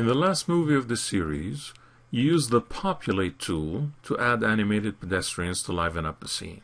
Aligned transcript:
In 0.00 0.06
the 0.06 0.14
last 0.14 0.48
movie 0.48 0.76
of 0.76 0.88
the 0.88 0.96
series, 0.96 1.74
you 2.10 2.22
use 2.22 2.48
the 2.48 2.62
Populate 2.62 3.38
tool 3.38 3.90
to 4.04 4.16
add 4.16 4.42
animated 4.42 4.98
pedestrians 4.98 5.62
to 5.64 5.72
liven 5.72 6.06
up 6.06 6.20
the 6.20 6.26
scene. 6.26 6.62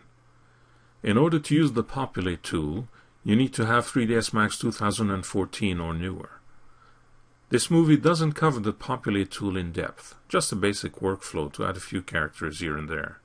In 1.02 1.18
order 1.18 1.38
to 1.38 1.54
use 1.54 1.72
the 1.72 1.82
Populate 1.82 2.42
tool, 2.42 2.88
you 3.24 3.36
need 3.36 3.52
to 3.52 3.66
have 3.66 3.84
3ds 3.84 4.32
Max 4.32 4.56
2014 4.56 5.78
or 5.78 5.92
newer. 5.92 6.40
This 7.50 7.70
movie 7.70 7.98
doesn't 7.98 8.32
cover 8.32 8.58
the 8.58 8.72
Populate 8.72 9.32
tool 9.32 9.58
in 9.58 9.70
depth, 9.70 10.14
just 10.30 10.50
a 10.50 10.56
basic 10.56 11.00
workflow 11.00 11.52
to 11.52 11.66
add 11.66 11.76
a 11.76 11.80
few 11.80 12.00
characters 12.00 12.60
here 12.60 12.78
and 12.78 12.88
there. 12.88 13.20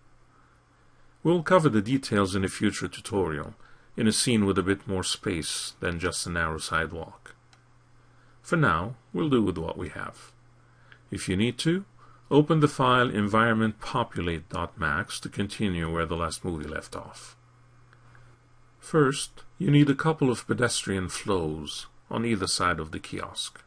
We'll 1.23 1.41
cover 1.41 1.69
the 1.69 1.81
details 1.81 2.35
in 2.35 2.43
a 2.43 2.49
future 2.49 2.89
tutorial, 2.89 3.55
in 3.95 4.07
a 4.07 4.11
scene 4.11 4.45
with 4.45 4.57
a 4.57 4.63
bit 4.63 4.85
more 4.89 5.05
space 5.05 5.75
than 5.79 5.99
just 5.99 6.27
a 6.27 6.29
narrow 6.29 6.57
sidewalk. 6.57 7.33
For 8.41 8.57
now, 8.57 8.95
we'll 9.13 9.29
do 9.29 9.41
with 9.41 9.57
what 9.57 9.77
we 9.77 9.89
have. 9.89 10.31
If 11.09 11.29
you 11.29 11.37
need 11.37 11.57
to, 11.59 11.85
open 12.29 12.61
the 12.61 12.67
file 12.67 13.09
environment 13.09 13.79
environmentpopulate.max 13.81 15.19
to 15.19 15.29
continue 15.29 15.91
where 15.91 16.05
the 16.05 16.15
last 16.15 16.45
movie 16.45 16.67
left 16.67 16.95
off. 16.95 17.35
First, 18.79 19.43
you 19.57 19.69
need 19.69 19.89
a 19.89 19.95
couple 19.95 20.31
of 20.31 20.47
pedestrian 20.47 21.09
flows 21.09 21.87
on 22.09 22.25
either 22.25 22.47
side 22.47 22.79
of 22.79 22.91
the 22.91 22.99
kiosk. 22.99 23.61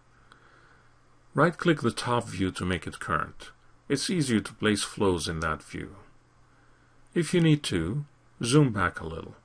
Right-click 1.34 1.82
the 1.82 1.90
top 1.90 2.26
view 2.26 2.50
to 2.52 2.64
make 2.64 2.86
it 2.86 3.00
current. 3.00 3.50
It's 3.88 4.10
easier 4.10 4.40
to 4.40 4.54
place 4.54 4.82
flows 4.82 5.28
in 5.28 5.40
that 5.40 5.62
view. 5.62 5.96
If 7.14 7.32
you 7.32 7.40
need 7.40 7.62
to, 7.64 8.06
zoom 8.42 8.72
back 8.72 9.00
a 9.00 9.06
little. 9.06 9.36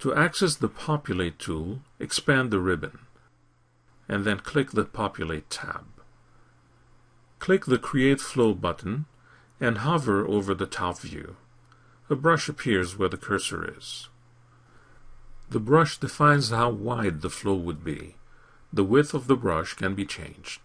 To 0.00 0.14
access 0.14 0.54
the 0.56 0.68
Populate 0.68 1.38
tool, 1.38 1.80
expand 1.98 2.50
the 2.50 2.60
ribbon, 2.60 3.00
and 4.10 4.24
then 4.24 4.40
click 4.40 4.72
the 4.72 4.84
Populate 4.84 5.48
tab. 5.48 5.86
Click 7.38 7.66
the 7.66 7.78
Create 7.78 8.20
Flow 8.20 8.52
button 8.52 9.06
and 9.60 9.78
hover 9.78 10.26
over 10.26 10.52
the 10.52 10.66
top 10.66 10.98
view. 10.98 11.36
A 12.10 12.16
brush 12.16 12.48
appears 12.48 12.98
where 12.98 13.08
the 13.08 13.16
cursor 13.16 13.72
is. 13.78 14.08
The 15.48 15.60
brush 15.60 15.96
defines 15.98 16.50
how 16.50 16.70
wide 16.70 17.20
the 17.20 17.30
flow 17.30 17.54
would 17.54 17.84
be. 17.84 18.16
The 18.72 18.82
width 18.82 19.14
of 19.14 19.28
the 19.28 19.36
brush 19.36 19.74
can 19.74 19.94
be 19.94 20.04
changed. 20.04 20.60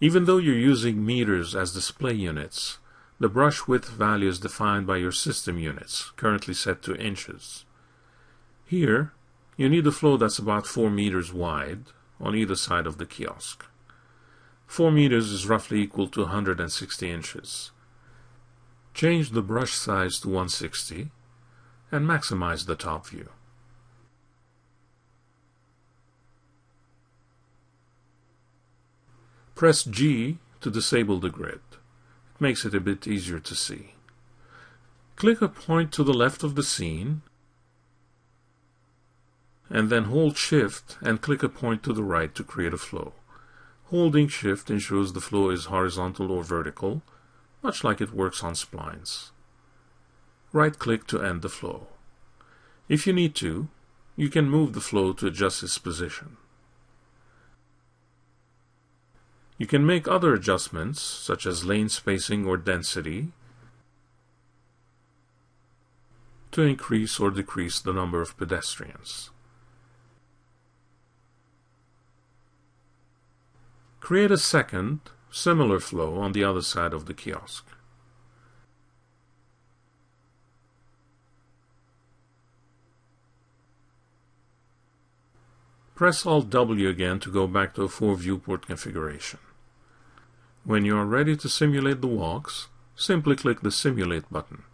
Even 0.00 0.24
though 0.24 0.38
you're 0.38 0.54
using 0.54 1.04
meters 1.04 1.54
as 1.54 1.74
display 1.74 2.14
units, 2.14 2.78
the 3.18 3.28
brush 3.28 3.66
width 3.66 3.90
value 3.90 4.28
is 4.28 4.40
defined 4.40 4.86
by 4.86 4.96
your 4.96 5.12
system 5.12 5.58
units, 5.58 6.12
currently 6.16 6.54
set 6.54 6.80
to 6.84 6.96
inches. 6.96 7.66
Here, 8.64 9.12
you 9.58 9.68
need 9.68 9.86
a 9.86 9.92
flow 9.92 10.16
that's 10.16 10.38
about 10.38 10.66
4 10.66 10.88
meters 10.88 11.30
wide 11.30 11.84
on 12.20 12.34
either 12.34 12.54
side 12.54 12.86
of 12.86 12.98
the 12.98 13.06
kiosk. 13.06 13.64
4 14.66 14.90
meters 14.92 15.32
is 15.32 15.48
roughly 15.48 15.80
equal 15.80 16.06
to 16.08 16.20
160 16.20 17.10
inches. 17.10 17.70
Change 18.94 19.30
the 19.30 19.42
brush 19.42 19.72
size 19.72 20.20
to 20.20 20.28
160 20.28 21.10
and 21.90 22.06
maximize 22.06 22.66
the 22.66 22.76
top 22.76 23.06
view. 23.06 23.28
Press 29.54 29.84
G 29.84 30.38
to 30.60 30.70
disable 30.70 31.18
the 31.18 31.30
grid. 31.30 31.60
It 32.34 32.40
makes 32.40 32.64
it 32.64 32.74
a 32.74 32.80
bit 32.80 33.06
easier 33.06 33.38
to 33.40 33.54
see. 33.54 33.94
Click 35.16 35.42
a 35.42 35.48
point 35.48 35.92
to 35.92 36.04
the 36.04 36.14
left 36.14 36.42
of 36.42 36.54
the 36.54 36.62
scene 36.62 37.22
and 39.70 39.88
then 39.88 40.04
hold 40.04 40.36
Shift 40.36 40.98
and 41.00 41.22
click 41.22 41.42
a 41.42 41.48
point 41.48 41.82
to 41.84 41.92
the 41.92 42.02
right 42.02 42.34
to 42.34 42.42
create 42.42 42.74
a 42.74 42.78
flow. 42.78 43.12
Holding 43.84 44.28
Shift 44.28 44.70
ensures 44.70 45.12
the 45.12 45.20
flow 45.20 45.50
is 45.50 45.66
horizontal 45.66 46.30
or 46.30 46.42
vertical, 46.42 47.02
much 47.62 47.84
like 47.84 48.00
it 48.00 48.12
works 48.12 48.42
on 48.42 48.54
splines. 48.54 49.30
Right-click 50.52 51.06
to 51.08 51.22
end 51.22 51.42
the 51.42 51.48
flow. 51.48 51.86
If 52.88 53.06
you 53.06 53.12
need 53.12 53.36
to, 53.36 53.68
you 54.16 54.28
can 54.28 54.50
move 54.50 54.72
the 54.72 54.80
flow 54.80 55.12
to 55.12 55.26
adjust 55.28 55.62
its 55.62 55.78
position. 55.78 56.36
You 59.56 59.66
can 59.66 59.86
make 59.86 60.08
other 60.08 60.34
adjustments, 60.34 61.00
such 61.00 61.46
as 61.46 61.64
lane 61.64 61.88
spacing 61.88 62.46
or 62.46 62.56
density, 62.56 63.28
to 66.50 66.62
increase 66.62 67.20
or 67.20 67.30
decrease 67.30 67.78
the 67.78 67.92
number 67.92 68.20
of 68.20 68.36
pedestrians. 68.36 69.30
Create 74.10 74.32
a 74.32 74.38
second, 74.38 74.98
similar 75.30 75.78
flow 75.78 76.16
on 76.16 76.32
the 76.32 76.42
other 76.42 76.62
side 76.62 76.92
of 76.92 77.06
the 77.06 77.14
kiosk. 77.14 77.64
Press 85.94 86.26
Alt 86.26 86.50
W 86.50 86.88
again 86.88 87.20
to 87.20 87.30
go 87.30 87.46
back 87.46 87.72
to 87.76 87.84
a 87.84 87.88
4 87.88 88.16
viewport 88.16 88.66
configuration. 88.66 89.38
When 90.64 90.84
you 90.84 90.96
are 90.98 91.06
ready 91.06 91.36
to 91.36 91.48
simulate 91.48 92.00
the 92.00 92.08
walks, 92.08 92.66
simply 92.96 93.36
click 93.36 93.60
the 93.60 93.70
Simulate 93.70 94.28
button. 94.28 94.64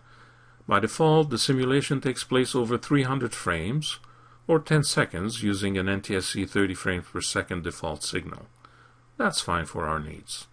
By 0.67 0.81
default, 0.81 1.29
the 1.29 1.37
simulation 1.37 2.01
takes 2.01 2.25
place 2.25 2.55
over 2.55 2.79
300 2.79 3.35
frames, 3.35 3.99
or 4.47 4.61
10 4.61 4.85
seconds 4.85 5.43
using 5.43 5.77
an 5.77 5.89
NTSC 5.89 6.49
30 6.49 6.73
frames 6.73 7.05
per 7.13 7.21
second 7.21 7.65
default 7.65 8.03
signal. 8.03 8.47
That's 9.19 9.41
fine 9.41 9.67
for 9.67 9.87
our 9.87 9.99
needs. 9.99 10.47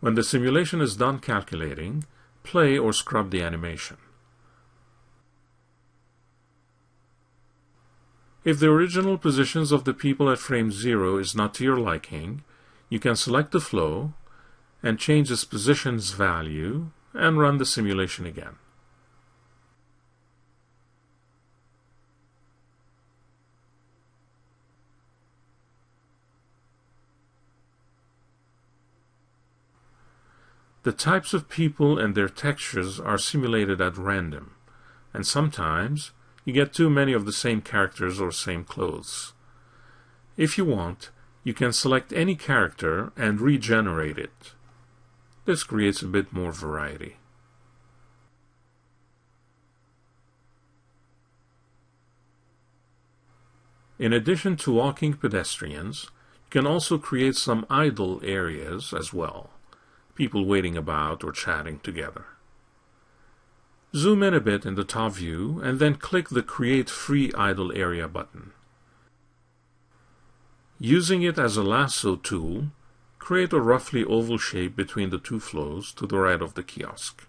When 0.00 0.14
the 0.14 0.22
simulation 0.22 0.80
is 0.80 0.96
done 0.96 1.18
calculating, 1.18 2.04
play 2.42 2.78
or 2.78 2.92
scrub 2.92 3.30
the 3.30 3.42
animation. 3.42 3.98
If 8.42 8.58
the 8.58 8.70
original 8.70 9.18
positions 9.18 9.70
of 9.70 9.84
the 9.84 9.92
people 9.92 10.30
at 10.30 10.38
frame 10.38 10.72
0 10.72 11.18
is 11.18 11.34
not 11.34 11.52
to 11.54 11.64
your 11.64 11.76
liking, 11.76 12.42
you 12.88 12.98
can 12.98 13.14
select 13.14 13.52
the 13.52 13.60
flow 13.60 14.14
and 14.82 14.98
change 14.98 15.30
its 15.30 15.44
position's 15.44 16.12
value 16.12 16.90
and 17.12 17.38
run 17.38 17.58
the 17.58 17.66
simulation 17.66 18.24
again. 18.24 18.56
The 30.82 30.92
types 30.92 31.34
of 31.34 31.48
people 31.48 31.98
and 31.98 32.14
their 32.14 32.28
textures 32.28 32.98
are 32.98 33.18
simulated 33.18 33.80
at 33.80 33.98
random, 33.98 34.54
and 35.12 35.26
sometimes 35.26 36.12
you 36.44 36.54
get 36.54 36.72
too 36.72 36.88
many 36.88 37.12
of 37.12 37.26
the 37.26 37.32
same 37.32 37.60
characters 37.60 38.18
or 38.18 38.32
same 38.32 38.64
clothes. 38.64 39.34
If 40.38 40.56
you 40.56 40.64
want, 40.64 41.10
you 41.44 41.52
can 41.52 41.72
select 41.72 42.12
any 42.12 42.34
character 42.34 43.12
and 43.16 43.40
regenerate 43.40 44.18
it. 44.18 44.54
This 45.44 45.64
creates 45.64 46.00
a 46.00 46.06
bit 46.06 46.32
more 46.32 46.52
variety. 46.52 47.16
In 53.98 54.14
addition 54.14 54.56
to 54.56 54.72
walking 54.72 55.12
pedestrians, 55.12 56.04
you 56.04 56.50
can 56.50 56.66
also 56.66 56.96
create 56.96 57.36
some 57.36 57.66
idle 57.68 58.18
areas 58.24 58.94
as 58.94 59.12
well, 59.12 59.50
people 60.14 60.44
waiting 60.44 60.76
about 60.76 61.24
or 61.24 61.32
chatting 61.32 61.80
together. 61.80 62.26
Zoom 63.94 64.22
in 64.22 64.34
a 64.34 64.40
bit 64.40 64.64
in 64.64 64.76
the 64.76 64.84
top 64.84 65.14
view 65.14 65.60
and 65.64 65.78
then 65.78 65.96
click 65.96 66.28
the 66.28 66.42
Create 66.42 66.88
Free 66.88 67.32
Idle 67.36 67.72
Area 67.76 68.06
button. 68.06 68.52
Using 70.78 71.22
it 71.22 71.38
as 71.38 71.56
a 71.56 71.62
lasso 71.62 72.16
tool, 72.16 72.70
create 73.18 73.52
a 73.52 73.60
roughly 73.60 74.04
oval 74.04 74.38
shape 74.38 74.76
between 74.76 75.10
the 75.10 75.18
two 75.18 75.40
flows 75.40 75.92
to 75.94 76.06
the 76.06 76.18
right 76.18 76.40
of 76.40 76.54
the 76.54 76.62
kiosk. 76.62 77.26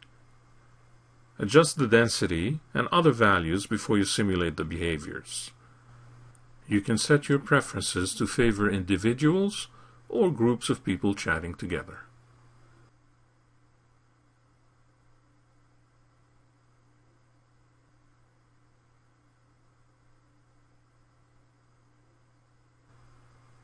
Adjust 1.40 1.78
the 1.78 1.88
density 1.88 2.60
and 2.74 2.88
other 2.92 3.12
values 3.12 3.66
before 3.66 3.98
you 3.98 4.06
simulate 4.06 4.58
the 4.58 4.64
behaviors. 4.64 5.52
You 6.68 6.80
can 6.80 6.98
set 6.98 7.28
your 7.28 7.40
preferences 7.40 8.14
to 8.16 8.28
favor 8.28 8.70
individuals 8.70 9.68
or 10.08 10.30
groups 10.30 10.70
of 10.70 10.84
people 10.84 11.16
chatting 11.16 11.56
together. 11.56 12.02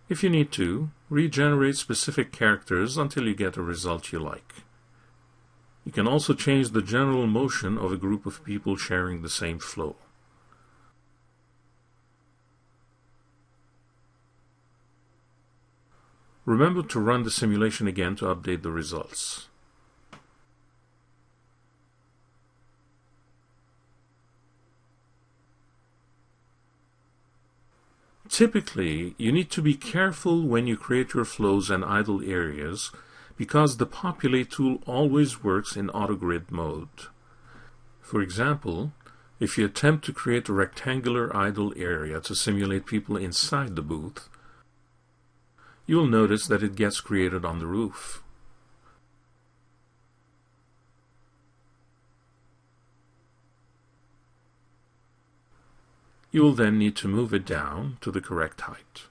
If 0.10 0.24
you 0.24 0.30
need 0.30 0.52
to, 0.54 0.90
regenerate 1.10 1.76
specific 1.76 2.32
characters 2.32 2.98
until 2.98 3.28
you 3.28 3.36
get 3.36 3.58
a 3.58 3.62
result 3.62 4.12
you 4.12 4.20
like. 4.20 4.64
You 5.84 5.92
can 5.92 6.08
also 6.08 6.34
change 6.34 6.72
the 6.72 6.82
general 6.82 7.28
motion 7.28 7.78
of 7.78 7.92
a 7.92 7.98
group 7.98 8.26
of 8.26 8.44
people 8.44 8.78
sharing 8.78 9.22
the 9.22 9.30
same 9.30 9.60
flow. 9.60 9.96
Remember 16.46 16.82
to 16.84 17.00
run 17.00 17.24
the 17.24 17.32
simulation 17.32 17.88
again 17.88 18.16
to 18.18 18.26
update 18.26 18.62
the 18.64 18.72
results. 18.72 19.50
Typically, 28.30 29.16
you 29.18 29.32
need 29.32 29.50
to 29.52 29.62
be 29.62 29.74
careful 29.74 30.44
when 30.44 30.68
you 30.68 30.78
create 30.78 31.14
your 31.14 31.26
flows 31.26 31.70
and 31.70 31.84
idle 31.84 32.22
areas 32.24 32.92
because 33.38 33.78
the 33.78 33.86
Populate 33.86 34.52
tool 34.52 34.82
always 34.86 35.44
works 35.44 35.76
in 35.76 35.88
AutoGrid 35.90 36.52
mode. 36.52 37.08
For 38.02 38.22
example, 38.22 38.92
if 39.40 39.58
you 39.58 39.66
attempt 39.66 40.06
to 40.06 40.14
create 40.14 40.50
a 40.50 40.54
rectangular 40.54 41.36
idle 41.36 41.74
area 41.78 42.20
to 42.22 42.36
simulate 42.36 42.86
people 42.86 43.18
inside 43.18 43.76
the 43.76 43.82
booth, 43.82 44.28
you 45.86 45.98
will 45.98 46.08
notice 46.08 46.48
that 46.48 46.64
it 46.64 46.76
gets 46.76 47.00
created 47.00 47.46
on 47.46 47.60
the 47.60 47.68
roof. 47.68 48.24
You 56.32 56.42
will 56.44 56.54
then 56.54 56.78
need 56.78 56.96
to 56.98 57.08
move 57.08 57.34
it 57.34 57.46
down 57.46 57.98
to 58.02 58.12
the 58.12 58.22
correct 58.22 58.62
height. 58.62 59.04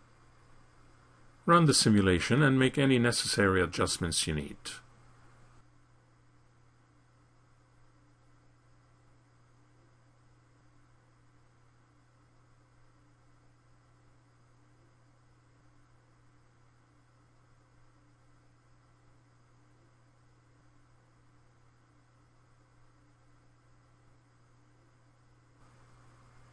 Run 1.46 1.66
the 1.66 1.74
simulation 1.74 2.42
and 2.42 2.58
make 2.58 2.76
any 2.76 2.98
necessary 2.98 3.62
adjustments 3.62 4.26
you 4.26 4.34
need. 4.34 4.56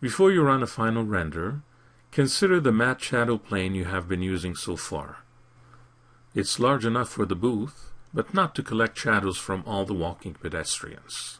Before 0.03 0.33
you 0.33 0.41
run 0.41 0.61
a 0.61 0.67
final 0.67 1.05
render, 1.05 1.61
consider 2.11 2.59
the 2.59 2.73
matte 2.73 3.01
shadow 3.01 3.37
plane 3.37 3.73
you 3.73 3.85
have 3.85 4.05
been 4.05 4.21
using 4.21 4.53
so 4.53 4.75
far. 4.75 5.19
It's 6.35 6.59
large 6.59 6.85
enough 6.85 7.07
for 7.07 7.25
the 7.25 7.37
booth, 7.37 7.93
but 8.13 8.33
not 8.33 8.53
to 8.55 8.63
collect 8.63 8.97
shadows 8.97 9.37
from 9.37 9.63
all 9.65 9.85
the 9.85 9.93
walking 9.93 10.33
pedestrians. 10.33 11.39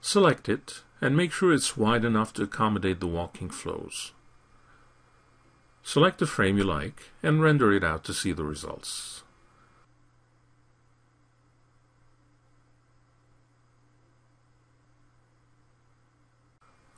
Select 0.00 0.48
it 0.48 0.80
and 1.02 1.14
make 1.14 1.30
sure 1.30 1.52
it's 1.52 1.76
wide 1.76 2.06
enough 2.06 2.32
to 2.32 2.44
accommodate 2.44 3.00
the 3.00 3.06
walking 3.06 3.50
flows. 3.50 4.12
Select 5.82 6.20
the 6.20 6.26
frame 6.26 6.56
you 6.56 6.64
like 6.64 7.10
and 7.22 7.42
render 7.42 7.70
it 7.70 7.84
out 7.84 8.02
to 8.04 8.14
see 8.14 8.32
the 8.32 8.44
results. 8.44 9.24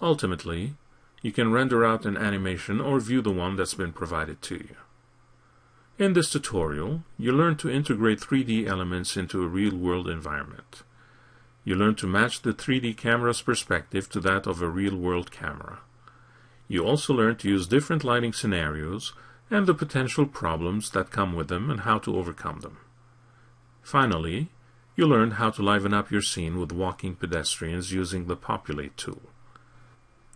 Ultimately, 0.03 0.75
you 1.23 1.31
can 1.31 1.53
render 1.53 1.85
out 1.85 2.05
an 2.05 2.17
animation 2.17 2.81
or 2.81 2.99
view 2.99 3.23
the 3.23 3.31
one 3.31 3.55
that's 3.55 3.75
been 3.75 3.93
provided 3.93 4.43
to 4.43 4.57
you. 4.57 4.77
In 5.97 6.15
this 6.15 6.31
tutorial, 6.31 7.05
you 7.17 7.31
learn 7.31 7.57
to 7.59 7.71
integrate 7.71 8.19
3D 8.19 8.67
elements 8.67 9.17
into 9.17 9.43
a 9.43 9.47
real-world 9.47 10.09
environment. 10.09 10.83
You 11.65 11.77
learn 11.77 11.95
to 11.97 12.09
match 12.09 12.43
the 12.43 12.53
3D 12.53 12.97
camera's 12.97 13.41
perspective 13.41 14.11
to 14.11 14.21
that 14.21 14.49
of 14.49 14.61
a 14.61 14.69
real-world 14.69 15.31
camera. 15.31 15.79
You 16.67 16.85
also 16.85 17.15
learn 17.15 17.37
to 17.37 17.49
use 17.49 17.69
different 17.69 18.03
lighting 18.03 18.33
scenarios 18.33 19.13
and 19.49 19.67
the 19.67 19.75
potential 19.75 20.27
problems 20.27 20.91
that 20.91 21.13
come 21.13 21.37
with 21.37 21.47
them 21.47 21.71
and 21.71 21.81
how 21.81 21.99
to 22.01 22.17
overcome 22.17 22.61
them. 22.61 22.79
Finally, 23.83 24.49
you 24.97 25.07
learn 25.07 25.33
how 25.33 25.51
to 25.51 25.63
liven 25.63 25.95
up 25.95 26.11
your 26.11 26.23
scene 26.23 26.59
with 26.59 26.73
walking 26.73 27.15
pedestrians 27.15 27.93
using 27.93 28.27
the 28.27 28.37
Populate 28.37 28.97
tool. 28.97 29.32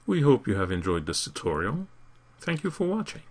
We 0.06 0.22
hope 0.22 0.46
you 0.46 0.54
have 0.54 0.70
enjoyed 0.70 1.06
this 1.06 1.24
tutorial. 1.24 1.88
Thank 2.38 2.62
you 2.62 2.70
for 2.70 2.86
watching. 2.86 3.22